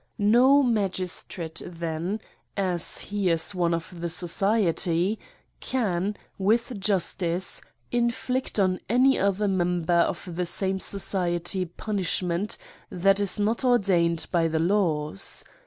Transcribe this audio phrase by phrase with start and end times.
[0.17, 2.21] No magistrate then,
[2.57, 5.19] (as he is one of the society,)
[5.59, 12.57] can, with justice, inflict on any other member of the same society punishment
[12.89, 15.43] that is not ordained by the laws.